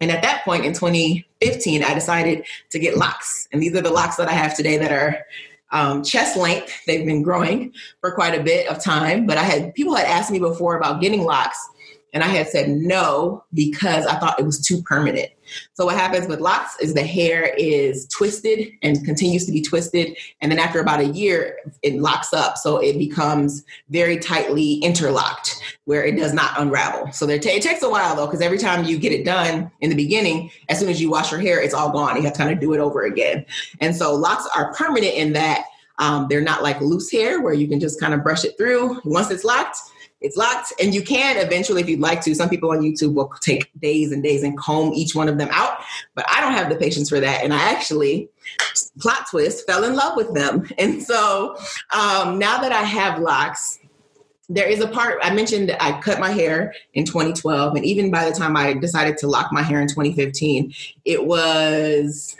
And 0.00 0.10
at 0.10 0.22
that 0.22 0.44
point 0.44 0.64
in 0.64 0.72
2015, 0.72 1.84
I 1.84 1.94
decided 1.94 2.44
to 2.70 2.78
get 2.78 2.96
locks. 2.96 3.48
And 3.52 3.62
these 3.62 3.74
are 3.74 3.80
the 3.80 3.90
locks 3.90 4.16
that 4.16 4.28
I 4.28 4.32
have 4.32 4.56
today 4.56 4.76
that 4.78 4.92
are 4.92 5.24
um, 5.72 6.02
chest 6.02 6.36
length. 6.36 6.72
They've 6.86 7.04
been 7.04 7.22
growing 7.22 7.72
for 8.00 8.12
quite 8.12 8.38
a 8.38 8.42
bit 8.42 8.68
of 8.68 8.82
time. 8.82 9.26
But 9.26 9.38
I 9.38 9.42
had 9.42 9.74
people 9.74 9.94
had 9.94 10.06
asked 10.06 10.30
me 10.30 10.38
before 10.38 10.76
about 10.76 11.00
getting 11.00 11.22
locks. 11.22 11.58
And 12.16 12.24
I 12.24 12.28
had 12.28 12.48
said 12.48 12.70
no 12.70 13.44
because 13.52 14.06
I 14.06 14.18
thought 14.18 14.40
it 14.40 14.46
was 14.46 14.58
too 14.58 14.80
permanent. 14.80 15.28
So 15.74 15.84
what 15.84 15.96
happens 15.96 16.26
with 16.26 16.40
locks 16.40 16.74
is 16.80 16.94
the 16.94 17.02
hair 17.02 17.54
is 17.58 18.08
twisted 18.08 18.70
and 18.82 19.04
continues 19.04 19.44
to 19.44 19.52
be 19.52 19.60
twisted, 19.60 20.16
and 20.40 20.50
then 20.50 20.58
after 20.58 20.80
about 20.80 21.00
a 21.00 21.08
year, 21.08 21.58
it 21.82 21.96
locks 21.96 22.32
up, 22.32 22.56
so 22.56 22.78
it 22.78 22.96
becomes 22.96 23.62
very 23.90 24.16
tightly 24.16 24.76
interlocked, 24.76 25.60
where 25.84 26.02
it 26.02 26.16
does 26.16 26.32
not 26.32 26.58
unravel. 26.58 27.12
So 27.12 27.26
t- 27.26 27.34
it 27.34 27.62
takes 27.62 27.82
a 27.82 27.90
while 27.90 28.16
though, 28.16 28.24
because 28.24 28.40
every 28.40 28.56
time 28.56 28.86
you 28.86 28.96
get 28.96 29.12
it 29.12 29.26
done 29.26 29.70
in 29.82 29.90
the 29.90 29.96
beginning, 29.96 30.50
as 30.70 30.80
soon 30.80 30.88
as 30.88 31.02
you 31.02 31.10
wash 31.10 31.30
your 31.30 31.40
hair, 31.40 31.60
it's 31.60 31.74
all 31.74 31.92
gone. 31.92 32.16
You 32.16 32.22
have 32.22 32.32
to 32.32 32.38
kind 32.38 32.50
of 32.50 32.60
do 32.60 32.72
it 32.72 32.80
over 32.80 33.02
again. 33.02 33.44
And 33.82 33.94
so 33.94 34.14
locks 34.14 34.48
are 34.56 34.72
permanent 34.72 35.12
in 35.12 35.34
that 35.34 35.66
Um, 35.98 36.26
they're 36.28 36.42
not 36.42 36.62
like 36.62 36.78
loose 36.82 37.10
hair 37.10 37.40
where 37.40 37.54
you 37.54 37.66
can 37.66 37.80
just 37.80 37.98
kind 37.98 38.12
of 38.12 38.22
brush 38.22 38.44
it 38.44 38.58
through. 38.58 39.00
Once 39.06 39.30
it's 39.30 39.44
locked, 39.44 39.78
it's 40.26 40.36
locked 40.36 40.72
and 40.80 40.94
you 40.94 41.02
can 41.02 41.36
eventually 41.38 41.80
if 41.80 41.88
you'd 41.88 42.00
like 42.00 42.20
to. 42.22 42.34
Some 42.34 42.48
people 42.48 42.70
on 42.70 42.80
youtube 42.80 43.14
will 43.14 43.32
take 43.40 43.70
days 43.80 44.12
and 44.12 44.22
days 44.22 44.42
and 44.42 44.58
comb 44.58 44.92
each 44.92 45.14
one 45.14 45.28
of 45.28 45.38
them 45.38 45.48
out 45.52 45.78
but 46.14 46.24
i 46.28 46.40
don't 46.40 46.52
have 46.52 46.68
the 46.68 46.76
patience 46.76 47.08
for 47.08 47.20
that 47.20 47.42
and 47.42 47.54
i 47.54 47.70
actually 47.70 48.28
plot 49.00 49.26
twist 49.30 49.66
fell 49.66 49.84
in 49.84 49.94
love 49.94 50.16
with 50.16 50.32
them. 50.34 50.68
And 50.78 51.02
so 51.02 51.56
um, 51.92 52.38
now 52.38 52.60
that 52.60 52.72
i 52.72 52.82
have 52.82 53.20
locks 53.20 53.78
there 54.48 54.68
is 54.68 54.80
a 54.80 54.86
part 54.86 55.18
I 55.22 55.34
mentioned 55.34 55.76
I 55.80 56.00
cut 56.00 56.20
my 56.20 56.30
hair 56.30 56.72
in 56.94 57.04
2012, 57.04 57.74
and 57.74 57.84
even 57.84 58.10
by 58.10 58.28
the 58.28 58.36
time 58.36 58.56
I 58.56 58.74
decided 58.74 59.18
to 59.18 59.26
lock 59.26 59.52
my 59.52 59.62
hair 59.62 59.80
in 59.80 59.88
2015, 59.88 60.72
it 61.04 61.26
was 61.26 62.36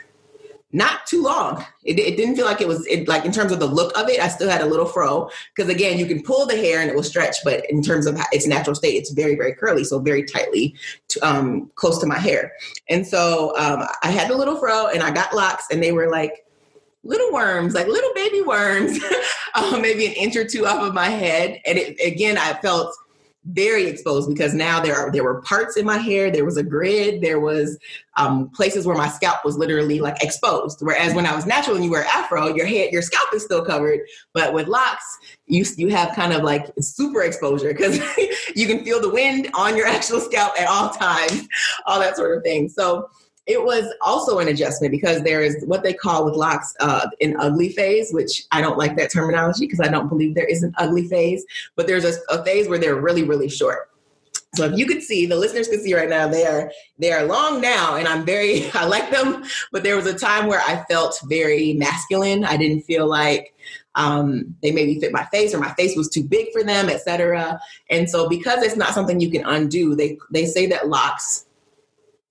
not 0.73 1.05
too 1.05 1.23
long. 1.23 1.65
It, 1.83 1.97
it 1.97 2.17
didn't 2.17 2.35
feel 2.35 2.45
like 2.45 2.59
it 2.59 2.67
was 2.67 2.85
it, 2.87 3.07
like 3.07 3.23
in 3.23 3.31
terms 3.31 3.51
of 3.51 3.59
the 3.59 3.67
look 3.67 3.97
of 3.97 4.09
it. 4.09 4.19
I 4.19 4.27
still 4.27 4.49
had 4.49 4.61
a 4.61 4.65
little 4.65 4.85
fro 4.85 5.29
because 5.55 5.71
again, 5.71 5.97
you 5.97 6.05
can 6.05 6.21
pull 6.21 6.45
the 6.45 6.57
hair 6.57 6.81
and 6.81 6.89
it 6.89 6.95
will 6.95 7.03
stretch, 7.03 7.37
but 7.43 7.69
in 7.69 7.81
terms 7.81 8.05
of 8.05 8.19
its 8.31 8.45
natural 8.45 8.75
state, 8.75 8.95
it's 8.95 9.11
very 9.11 9.35
very 9.35 9.53
curly, 9.53 9.83
so 9.83 9.99
very 9.99 10.23
tightly 10.23 10.75
to, 11.09 11.19
um, 11.27 11.71
close 11.75 11.99
to 11.99 12.05
my 12.05 12.17
hair. 12.17 12.51
And 12.89 13.07
so 13.07 13.57
um, 13.57 13.87
I 14.03 14.11
had 14.11 14.29
the 14.29 14.35
little 14.35 14.57
fro, 14.57 14.87
and 14.87 15.01
I 15.01 15.11
got 15.11 15.33
locks, 15.33 15.65
and 15.71 15.81
they 15.81 15.93
were 15.93 16.09
like 16.09 16.45
little 17.03 17.31
worms, 17.31 17.73
like 17.73 17.87
little 17.87 18.13
baby 18.13 18.41
worms, 18.41 18.99
uh, 19.55 19.79
maybe 19.81 20.05
an 20.05 20.13
inch 20.13 20.35
or 20.35 20.45
two 20.45 20.65
off 20.65 20.81
of 20.81 20.93
my 20.93 21.09
head. 21.09 21.61
And 21.65 21.77
it, 21.77 21.97
again, 22.05 22.37
I 22.37 22.53
felt 22.55 22.93
very 23.51 23.85
exposed 23.85 24.29
because 24.29 24.53
now 24.53 24.79
there 24.79 24.95
are 24.95 25.11
there 25.11 25.23
were 25.23 25.41
parts 25.41 25.77
in 25.77 25.85
my 25.85 25.97
hair 25.97 26.29
there 26.29 26.43
was 26.43 26.57
a 26.57 26.63
grid 26.63 27.21
there 27.21 27.39
was 27.39 27.77
um, 28.17 28.49
places 28.49 28.85
where 28.85 28.97
my 28.97 29.07
scalp 29.07 29.45
was 29.45 29.57
literally 29.57 29.99
like 29.99 30.21
exposed. 30.23 30.79
Whereas 30.81 31.13
when 31.13 31.25
i 31.25 31.35
was 31.35 31.45
natural 31.45 31.75
and 31.75 31.85
you 31.85 31.91
wear 31.91 32.05
afro 32.05 32.53
your 32.53 32.65
head 32.65 32.91
your 32.91 33.01
scalp 33.01 33.33
is 33.33 33.43
still 33.43 33.63
covered. 33.63 34.01
But 34.33 34.53
with 34.53 34.67
locks 34.67 35.05
you 35.45 35.65
you 35.77 35.89
have 35.89 36.15
kind 36.15 36.33
of 36.33 36.43
like 36.43 36.67
super 36.81 37.21
exposure 37.21 37.73
because 37.73 37.97
you 38.55 38.67
can 38.67 38.83
feel 38.83 39.01
the 39.01 39.09
wind 39.09 39.49
on 39.53 39.77
your 39.77 39.87
actual 39.97 40.19
scalp 40.19 40.59
at 40.59 40.67
all 40.67 40.89
times 40.89 41.47
all 41.85 41.99
that 41.99 42.17
sort 42.17 42.37
of 42.37 42.43
thing. 42.43 42.67
So 42.69 43.09
it 43.47 43.63
was 43.63 43.91
also 44.01 44.39
an 44.39 44.49
adjustment 44.49 44.91
because 44.91 45.23
there 45.23 45.41
is 45.41 45.63
what 45.65 45.81
they 45.81 45.93
call 45.93 46.25
with 46.25 46.35
locks 46.35 46.75
uh, 46.81 47.07
an 47.21 47.37
ugly 47.39 47.69
phase, 47.69 48.11
which 48.11 48.45
I 48.51 48.59
don't 48.61 48.77
like 48.77 48.97
that 48.97 49.11
terminology 49.11 49.65
because 49.65 49.79
I 49.79 49.87
don't 49.87 50.09
believe 50.09 50.35
there 50.35 50.45
is 50.45 50.63
an 50.63 50.73
ugly 50.77 51.07
phase, 51.07 51.45
but 51.75 51.87
there's 51.87 52.03
a, 52.03 52.13
a 52.29 52.43
phase 52.43 52.67
where 52.67 52.77
they're 52.77 52.99
really, 52.99 53.23
really 53.23 53.47
short. 53.47 53.89
So 54.55 54.65
if 54.65 54.77
you 54.77 54.85
could 54.85 55.01
see, 55.01 55.25
the 55.25 55.35
listeners 55.35 55.67
could 55.69 55.81
see 55.81 55.93
right 55.93 56.09
now, 56.09 56.27
they 56.27 56.45
are 56.45 56.71
they 56.99 57.11
are 57.11 57.25
long 57.25 57.61
now, 57.61 57.95
and 57.95 58.07
I'm 58.07 58.25
very 58.25 58.69
I 58.73 58.85
like 58.85 59.11
them. 59.11 59.45
But 59.71 59.83
there 59.83 59.95
was 59.95 60.07
a 60.07 60.17
time 60.17 60.47
where 60.47 60.61
I 60.61 60.83
felt 60.89 61.19
very 61.25 61.73
masculine. 61.73 62.43
I 62.43 62.57
didn't 62.57 62.81
feel 62.81 63.07
like 63.07 63.53
um, 63.95 64.55
they 64.61 64.71
maybe 64.71 64.99
fit 64.99 65.11
my 65.11 65.25
face 65.25 65.53
or 65.53 65.59
my 65.59 65.73
face 65.73 65.95
was 65.95 66.09
too 66.09 66.23
big 66.23 66.51
for 66.51 66.63
them, 66.63 66.89
etc. 66.89 67.59
And 67.89 68.09
so 68.09 68.27
because 68.27 68.61
it's 68.63 68.75
not 68.75 68.93
something 68.93 69.19
you 69.19 69.31
can 69.31 69.45
undo, 69.45 69.95
they 69.95 70.17
they 70.31 70.45
say 70.45 70.65
that 70.67 70.89
locks 70.89 71.45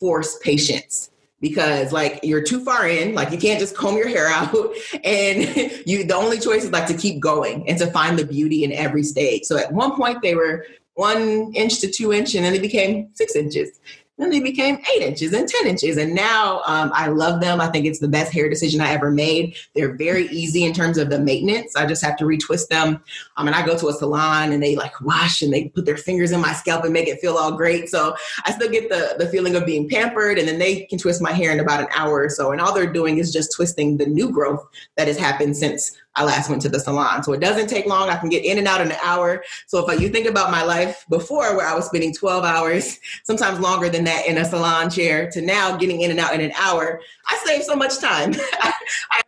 force 0.07 0.39
patience 0.39 1.11
because 1.41 1.91
like 1.91 2.21
you're 2.23 2.41
too 2.41 2.65
far 2.65 2.87
in 2.87 3.13
like 3.13 3.33
you 3.33 3.39
can't 3.39 3.59
just 3.59 3.77
comb 3.77 3.97
your 3.97 4.07
hair 4.07 4.29
out 4.29 4.55
and 5.05 5.41
you 5.85 6.05
the 6.05 6.15
only 6.15 6.39
choice 6.39 6.63
is 6.63 6.71
like 6.71 6.87
to 6.87 6.95
keep 6.95 7.19
going 7.19 7.69
and 7.69 7.77
to 7.77 7.89
find 7.89 8.17
the 8.17 8.25
beauty 8.25 8.63
in 8.63 8.71
every 8.71 9.03
stage. 9.03 9.43
So 9.43 9.59
at 9.59 9.73
one 9.73 9.97
point 9.97 10.23
they 10.23 10.37
were 10.37 10.65
one 10.95 11.53
inch 11.55 11.81
to 11.81 11.91
two 11.91 12.13
inch 12.13 12.37
and 12.37 12.45
then 12.45 12.53
they 12.53 12.61
became 12.61 13.09
six 13.15 13.35
inches 13.35 13.81
then 14.19 14.31
they 14.31 14.41
became 14.41 14.79
eight 14.95 15.03
inches 15.03 15.33
and 15.33 15.49
10 15.49 15.67
inches. 15.67 15.97
And 15.97 16.15
now 16.15 16.63
um, 16.67 16.91
I 16.95 17.09
love 17.09 17.41
them. 17.41 17.61
I 17.61 17.69
think 17.69 17.87
it's 17.87 17.99
the 17.99 18.09
best 18.09 18.33
hair 18.33 18.49
decision 18.49 18.81
I 18.81 18.93
ever 18.93 19.11
made. 19.11 19.57
They're 19.75 19.95
very 19.95 20.27
easy 20.29 20.65
in 20.65 20.73
terms 20.73 20.97
of 20.97 21.11
the 21.11 21.19
maintenance. 21.19 21.77
I 21.77 21.87
just 21.87 22.03
have 22.03 22.17
to 22.19 22.25
retwist 22.25 22.69
them. 22.69 23.03
Um, 23.37 23.47
and 23.47 23.55
I 23.55 23.65
go 23.65 23.77
to 23.77 23.89
a 23.89 23.93
salon 23.93 24.53
and 24.53 24.63
they 24.63 24.75
like 24.75 25.01
wash 25.03 25.43
and 25.43 25.53
they 25.53 25.69
put 25.69 25.85
their 25.85 25.99
fingers 25.99 26.33
in 26.33 26.41
my 26.41 26.55
scalp 26.55 26.85
and 26.85 26.93
make 26.93 27.09
it 27.09 27.21
feel 27.21 27.37
all 27.37 27.53
great. 27.53 27.89
So 27.91 28.17
I 28.45 28.53
still 28.53 28.71
get 28.71 28.89
the, 28.89 29.17
the 29.19 29.29
feeling 29.29 29.55
of 29.55 29.67
being 29.67 29.89
pampered. 29.89 30.39
And 30.39 30.49
then 30.49 30.59
they 30.59 30.85
can 30.87 30.99
twist 30.99 31.21
my 31.21 31.33
hair 31.33 31.53
in 31.53 31.61
about 31.61 31.81
an 31.81 31.89
hour 31.95 32.23
or 32.23 32.31
so. 32.31 32.53
And 32.53 32.61
all 32.61 32.73
they're 32.73 32.93
doing 32.93 33.19
is 33.19 33.33
just 33.33 33.55
twisting 33.55 33.99
the 33.99 34.07
new 34.07 34.31
growth 34.31 34.67
that 34.97 35.09
has 35.09 35.19
happened 35.19 35.57
since 35.57 35.97
I 36.17 36.25
last 36.25 36.49
went 36.49 36.63
to 36.63 36.69
the 36.71 36.81
salon. 36.81 37.23
So 37.23 37.35
it 37.35 37.41
doesn't 37.41 37.69
take 37.69 37.87
long. 37.87 38.09
I 38.09 38.17
can 38.17 38.31
get 38.31 38.45
in 38.45 38.57
and 38.57 38.67
out 38.67 38.81
in 38.81 38.91
an 38.91 38.97
hour. 39.05 39.45
So 39.67 39.89
if 39.89 40.01
you 40.01 40.09
think 40.09 40.27
about 40.27 40.51
my 40.51 40.63
life 40.63 41.05
before 41.11 41.55
where 41.57 41.67
I 41.67 41.75
was 41.75 41.87
spending 41.87 42.15
12 42.15 42.43
hours, 42.43 42.99
sometimes 43.25 43.61
longer 43.61 43.91
than 43.91 44.05
that 44.05 44.27
in 44.27 44.39
a 44.39 44.45
salon 44.45 44.91
chair 44.91 45.31
to 45.33 45.43
now 45.43 45.77
getting 45.77 46.01
in 46.01 46.11
and 46.11 46.19
out 46.19 46.35
in 46.35 46.41
an 46.41 46.53
hour, 46.59 47.01
I 47.27 47.39
save 47.45 47.65
so 47.65 47.77
much 47.77 47.99
time. 47.99 48.35
I 48.61 48.73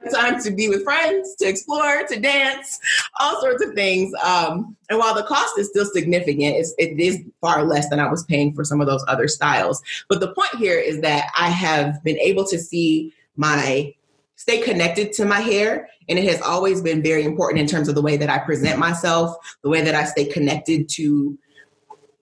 have 0.00 0.12
time 0.12 0.42
to 0.42 0.50
be 0.50 0.68
with 0.68 0.82
friends, 0.82 1.34
to 1.36 1.46
explore, 1.46 2.04
to 2.08 2.18
dance, 2.18 2.80
all 3.20 3.40
sorts 3.40 3.62
of 3.62 3.74
things. 3.74 4.12
Um, 4.24 4.74
and 4.88 4.98
while 4.98 5.14
the 5.14 5.24
cost 5.24 5.58
is 5.58 5.68
still 5.68 5.84
significant, 5.84 6.56
it's, 6.56 6.74
it 6.78 6.98
is 6.98 7.22
far 7.42 7.64
less 7.64 7.88
than 7.90 8.00
I 8.00 8.10
was 8.10 8.24
paying 8.24 8.54
for 8.54 8.64
some 8.64 8.80
of 8.80 8.86
those 8.86 9.04
other 9.08 9.28
styles. 9.28 9.82
But 10.08 10.20
the 10.20 10.32
point 10.32 10.54
here 10.56 10.78
is 10.78 11.02
that 11.02 11.30
I 11.38 11.50
have 11.50 12.02
been 12.02 12.18
able 12.18 12.46
to 12.46 12.58
see 12.58 13.12
my 13.36 13.94
stay 14.38 14.62
connected 14.62 15.12
to 15.12 15.24
my 15.24 15.40
hair. 15.40 15.88
And 16.08 16.18
it 16.18 16.24
has 16.24 16.40
always 16.40 16.80
been 16.80 17.02
very 17.02 17.24
important 17.24 17.60
in 17.60 17.66
terms 17.66 17.88
of 17.88 17.94
the 17.96 18.00
way 18.00 18.16
that 18.16 18.30
I 18.30 18.38
present 18.38 18.78
myself, 18.78 19.36
the 19.62 19.68
way 19.68 19.82
that 19.82 19.94
I 19.94 20.04
stay 20.04 20.24
connected 20.24 20.88
to 20.90 21.36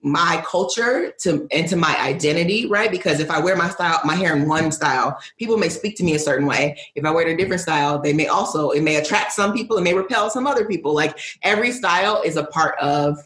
my 0.01 0.43
culture 0.47 1.11
to 1.19 1.47
and 1.51 1.67
to 1.67 1.75
my 1.75 1.95
identity, 1.99 2.65
right? 2.67 2.89
Because 2.89 3.19
if 3.19 3.29
I 3.29 3.39
wear 3.39 3.55
my 3.55 3.69
style, 3.69 3.99
my 4.03 4.15
hair 4.15 4.35
in 4.35 4.47
one 4.47 4.71
style, 4.71 5.19
people 5.37 5.57
may 5.57 5.69
speak 5.69 5.95
to 5.97 6.03
me 6.03 6.15
a 6.15 6.19
certain 6.19 6.47
way. 6.47 6.79
If 6.95 7.05
I 7.05 7.11
wear 7.11 7.27
it 7.27 7.33
a 7.33 7.37
different 7.37 7.61
style, 7.61 7.99
they 7.99 8.13
may 8.13 8.27
also 8.27 8.71
it 8.71 8.81
may 8.81 8.95
attract 8.95 9.31
some 9.31 9.53
people, 9.53 9.77
it 9.77 9.83
may 9.83 9.93
repel 9.93 10.29
some 10.29 10.47
other 10.47 10.65
people. 10.65 10.93
Like 10.93 11.17
every 11.43 11.71
style 11.71 12.21
is 12.23 12.35
a 12.35 12.45
part 12.45 12.77
of 12.79 13.17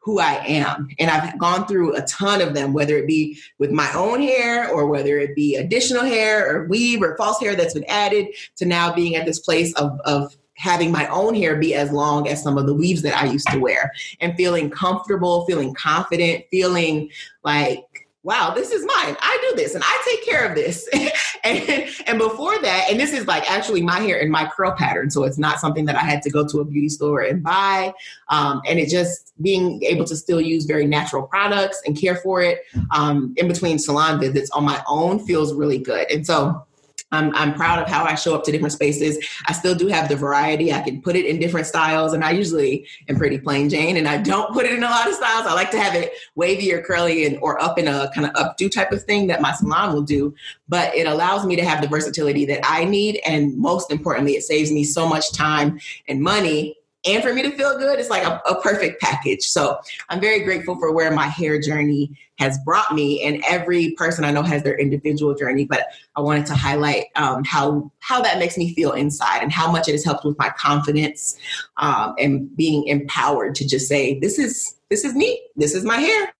who 0.00 0.18
I 0.18 0.42
am. 0.46 0.88
And 0.98 1.10
I've 1.10 1.38
gone 1.38 1.66
through 1.66 1.94
a 1.94 2.02
ton 2.02 2.40
of 2.40 2.54
them, 2.54 2.72
whether 2.72 2.96
it 2.96 3.06
be 3.06 3.38
with 3.58 3.70
my 3.70 3.92
own 3.92 4.20
hair 4.20 4.68
or 4.70 4.86
whether 4.86 5.18
it 5.18 5.36
be 5.36 5.56
additional 5.56 6.04
hair 6.04 6.50
or 6.50 6.66
weave 6.66 7.02
or 7.02 7.16
false 7.16 7.38
hair 7.38 7.54
that's 7.54 7.74
been 7.74 7.84
added 7.84 8.28
to 8.56 8.64
now 8.64 8.92
being 8.92 9.14
at 9.14 9.26
this 9.26 9.38
place 9.38 9.74
of, 9.74 10.00
of 10.04 10.34
having 10.60 10.90
my 10.90 11.06
own 11.08 11.34
hair 11.34 11.56
be 11.56 11.74
as 11.74 11.90
long 11.90 12.28
as 12.28 12.42
some 12.42 12.58
of 12.58 12.66
the 12.66 12.74
weaves 12.74 13.00
that 13.02 13.16
I 13.16 13.26
used 13.26 13.48
to 13.48 13.58
wear 13.58 13.92
and 14.20 14.36
feeling 14.36 14.68
comfortable, 14.68 15.46
feeling 15.46 15.74
confident, 15.74 16.44
feeling 16.50 17.10
like 17.44 17.84
wow, 18.22 18.52
this 18.54 18.70
is 18.70 18.82
mine. 18.82 19.16
I 19.20 19.48
do 19.48 19.56
this 19.56 19.74
and 19.74 19.82
I 19.84 20.02
take 20.08 20.24
care 20.26 20.46
of 20.46 20.54
this. 20.54 20.88
and, 21.44 21.88
and 22.06 22.18
before 22.18 22.60
that, 22.60 22.86
and 22.90 23.00
this 23.00 23.12
is 23.12 23.26
like 23.26 23.50
actually 23.50 23.82
my 23.82 23.98
hair 23.98 24.20
and 24.20 24.30
my 24.30 24.46
curl 24.46 24.72
pattern. 24.72 25.10
So 25.10 25.24
it's 25.24 25.38
not 25.38 25.58
something 25.58 25.86
that 25.86 25.96
I 25.96 26.02
had 26.02 26.20
to 26.22 26.30
go 26.30 26.46
to 26.46 26.60
a 26.60 26.64
beauty 26.64 26.90
store 26.90 27.20
and 27.20 27.42
buy. 27.42 27.94
Um, 28.28 28.60
and 28.66 28.78
it 28.78 28.90
just 28.90 29.32
being 29.40 29.82
able 29.84 30.04
to 30.04 30.16
still 30.16 30.40
use 30.40 30.66
very 30.66 30.86
natural 30.86 31.22
products 31.22 31.80
and 31.86 31.98
care 31.98 32.16
for 32.16 32.42
it 32.42 32.60
um, 32.90 33.32
in 33.36 33.48
between 33.48 33.78
salon 33.78 34.20
visits 34.20 34.50
on 34.50 34.64
my 34.64 34.82
own 34.86 35.24
feels 35.24 35.54
really 35.54 35.78
good. 35.78 36.10
And 36.10 36.26
so 36.26 36.66
I'm, 37.12 37.34
I'm 37.34 37.54
proud 37.54 37.80
of 37.80 37.88
how 37.88 38.04
I 38.04 38.14
show 38.14 38.34
up 38.34 38.44
to 38.44 38.52
different 38.52 38.72
spaces. 38.72 39.18
I 39.46 39.52
still 39.52 39.74
do 39.74 39.88
have 39.88 40.08
the 40.08 40.16
variety. 40.16 40.72
I 40.72 40.80
can 40.80 41.02
put 41.02 41.16
it 41.16 41.26
in 41.26 41.38
different 41.38 41.66
styles, 41.66 42.12
and 42.12 42.24
I 42.24 42.30
usually 42.30 42.86
am 43.08 43.16
pretty 43.16 43.38
plain 43.38 43.68
Jane, 43.68 43.96
and 43.96 44.06
I 44.06 44.18
don't 44.18 44.52
put 44.52 44.66
it 44.66 44.72
in 44.72 44.82
a 44.82 44.90
lot 44.90 45.08
of 45.08 45.14
styles. 45.14 45.46
I 45.46 45.54
like 45.54 45.70
to 45.72 45.80
have 45.80 45.94
it 45.94 46.12
wavy 46.34 46.72
or 46.72 46.82
curly 46.82 47.26
and 47.26 47.38
or 47.42 47.60
up 47.60 47.78
in 47.78 47.88
a 47.88 48.10
kind 48.14 48.26
of 48.26 48.32
updo 48.34 48.70
type 48.70 48.92
of 48.92 49.02
thing 49.04 49.26
that 49.28 49.40
my 49.40 49.52
salon 49.52 49.92
will 49.92 50.02
do. 50.02 50.34
But 50.68 50.94
it 50.94 51.06
allows 51.06 51.44
me 51.44 51.56
to 51.56 51.64
have 51.64 51.82
the 51.82 51.88
versatility 51.88 52.44
that 52.46 52.60
I 52.64 52.84
need, 52.84 53.20
and 53.26 53.56
most 53.56 53.90
importantly, 53.90 54.36
it 54.36 54.42
saves 54.42 54.70
me 54.70 54.84
so 54.84 55.08
much 55.08 55.32
time 55.32 55.80
and 56.08 56.20
money 56.20 56.76
and 57.06 57.22
for 57.22 57.32
me 57.32 57.42
to 57.42 57.50
feel 57.52 57.78
good, 57.78 57.98
it's 57.98 58.10
like 58.10 58.24
a, 58.24 58.42
a, 58.46 58.60
perfect 58.60 59.00
package. 59.00 59.44
So 59.44 59.78
I'm 60.10 60.20
very 60.20 60.40
grateful 60.44 60.76
for 60.76 60.92
where 60.92 61.10
my 61.10 61.26
hair 61.26 61.58
journey 61.58 62.18
has 62.38 62.58
brought 62.58 62.94
me. 62.94 63.22
And 63.22 63.42
every 63.48 63.92
person 63.92 64.24
I 64.24 64.30
know 64.30 64.42
has 64.42 64.62
their 64.62 64.78
individual 64.78 65.34
journey, 65.34 65.64
but 65.64 65.86
I 66.16 66.20
wanted 66.20 66.44
to 66.46 66.54
highlight 66.54 67.06
um, 67.16 67.42
how 67.44 67.90
how 68.00 68.20
that 68.20 68.38
makes 68.38 68.58
me 68.58 68.74
feel 68.74 68.92
inside 68.92 69.42
and 69.42 69.50
how 69.50 69.70
much 69.70 69.88
it 69.88 69.92
has 69.92 70.04
helped 70.04 70.24
with 70.24 70.38
my 70.38 70.50
confidence 70.50 71.38
um, 71.78 72.14
and 72.18 72.54
being 72.54 72.86
empowered 72.86 73.54
to 73.56 73.66
just 73.66 73.88
say, 73.88 74.18
"This 74.18 74.38
is 74.38 74.76
this 74.90 75.04
is 75.04 75.14
me. 75.14 75.40
This 75.56 75.74
is 75.74 75.84
my 75.84 75.96
hair. 75.96 76.34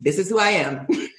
This 0.00 0.18
is 0.18 0.28
who 0.28 0.40
I 0.40 0.50
am." 0.50 0.86